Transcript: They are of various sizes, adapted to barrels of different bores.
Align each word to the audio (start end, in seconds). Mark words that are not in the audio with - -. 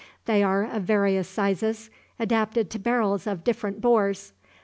They 0.25 0.41
are 0.41 0.63
of 0.63 0.81
various 0.81 1.29
sizes, 1.29 1.91
adapted 2.17 2.71
to 2.71 2.79
barrels 2.79 3.27
of 3.27 3.43
different 3.43 3.81
bores. 3.81 4.33